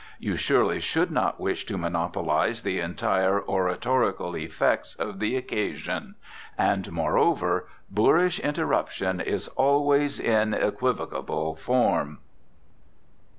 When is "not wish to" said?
1.11-1.77